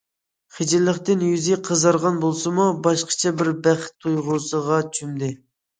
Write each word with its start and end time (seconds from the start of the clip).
خىجىللىقتىن 0.53 1.21
يۈزى 1.25 1.59
قىزارغان 1.69 2.17
بولسىمۇ، 2.25 2.67
باشقىچە 2.89 3.35
بىر 3.43 3.55
بەخت 3.69 3.97
تۇيغۇسىغا 4.07 4.85
چۆمدى. 4.99 5.37